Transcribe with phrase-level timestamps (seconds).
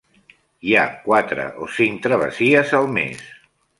[0.69, 3.21] Hi ha quatre o cinc travessies al mes.